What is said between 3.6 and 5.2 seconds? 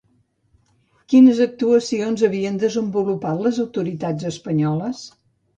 autoritats espanyoles?